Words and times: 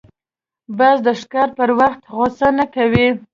باز 0.77 0.97
د 1.07 1.07
ښکار 1.21 1.49
پر 1.57 1.69
وخت 1.79 2.01
غوسه 2.15 2.47
نه 2.57 2.65
کوي 2.75 3.07